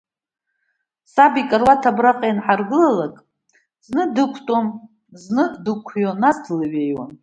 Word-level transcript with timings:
Саб 1.13 1.33
икаруаҭ 1.41 1.83
абраҟа 1.89 2.27
ианҳаргылалак, 2.27 3.15
зны 3.85 4.03
дықәтәон, 4.15 4.65
зны 5.21 5.43
дықәион, 5.63 6.17
нас 6.23 6.37
длеиҩеиуан. 6.43 7.09